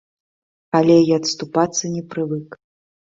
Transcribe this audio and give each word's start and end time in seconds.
Але 0.79 0.95
я 1.13 1.19
адступацца 1.23 1.83
не 1.95 2.03
прывык. 2.15 2.49